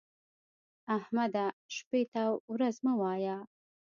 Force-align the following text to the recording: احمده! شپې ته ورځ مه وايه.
احمده! 0.97 1.45
شپې 1.75 2.01
ته 2.13 2.23
ورځ 2.51 2.75
مه 2.85 2.93
وايه. 2.99 3.37